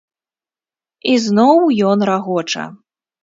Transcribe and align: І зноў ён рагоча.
І 1.11 1.17
зноў 1.25 1.61
ён 1.89 1.99
рагоча. 2.13 2.65